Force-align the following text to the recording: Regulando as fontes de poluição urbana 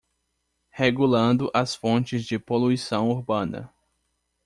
Regulando 0.71 1.51
as 1.53 1.75
fontes 1.75 2.25
de 2.25 2.39
poluição 2.39 3.07
urbana 3.11 3.71